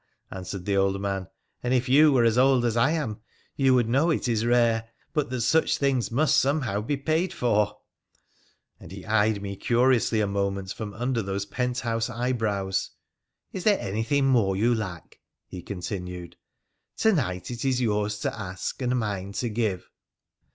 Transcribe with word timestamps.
'answered 0.31 0.65
the 0.65 0.75
old 0.75 0.99
man,' 0.99 1.27
and 1.61 1.75
if 1.75 1.87
you 1.87 2.11
were 2.11 2.23
as 2.23 2.35
old 2.35 2.65
as 2.65 2.75
I 2.75 2.89
am, 2.89 3.19
you 3.55 3.75
would 3.75 3.87
know 3.87 4.09
it 4.09 4.27
is 4.27 4.47
rare, 4.47 4.89
but 5.13 5.29
that 5.29 5.41
such 5.41 5.77
things 5.77 6.09
must, 6.09 6.39
somehow, 6.39 6.81
be 6.81 6.97
paid 6.97 7.31
for,' 7.31 7.77
and 8.79 8.91
he 8.91 9.05
eyed 9.05 9.43
me 9.43 9.55
curiously 9.55 10.19
a 10.19 10.25
moment 10.25 10.73
from 10.73 10.95
under 10.95 11.21
those 11.21 11.45
penthouse 11.45 12.09
eyebrows.' 12.09 12.89
Is 13.53 13.63
there 13.63 13.79
anything 13.79 14.25
more 14.25 14.55
you 14.55 14.73
lack?' 14.73 15.19
he 15.51 15.61
continued.' 15.61 16.35
To 17.01 17.13
night 17.13 17.51
it 17.51 17.63
is 17.63 17.79
yours 17.79 18.17
to 18.21 18.33
ask, 18.35 18.81
and 18.81 18.97
mine 18.97 19.33
to 19.33 19.49
give.' 19.49 19.87